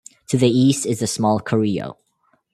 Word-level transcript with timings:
To 0.29 0.37
the 0.39 0.47
east 0.49 0.87
is 0.87 0.97
the 0.99 1.05
small 1.05 1.39
Carrillo. 1.39 1.97